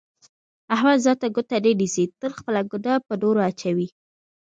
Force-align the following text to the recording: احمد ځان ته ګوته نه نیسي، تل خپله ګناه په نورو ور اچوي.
احمد 0.75 0.97
ځان 1.05 1.17
ته 1.21 1.27
ګوته 1.35 1.57
نه 1.65 1.71
نیسي، 1.79 2.03
تل 2.19 2.31
خپله 2.39 2.61
ګناه 2.71 2.99
په 3.07 3.13
نورو 3.21 3.39
ور 3.41 3.47
اچوي. 3.49 3.87